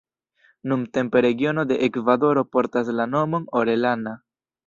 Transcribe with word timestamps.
Nuntempe 0.69 1.21
regiono 1.25 1.65
de 1.73 1.77
Ekvadoro 1.89 2.45
portas 2.57 2.91
la 3.01 3.09
nomon 3.13 3.49
Orellana. 3.63 4.17